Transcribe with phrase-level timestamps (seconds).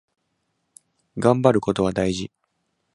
[1.19, 2.31] がんばることは大事。